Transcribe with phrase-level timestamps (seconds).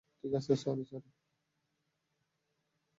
[0.19, 1.09] ঠিক আছে, sorry, sorry.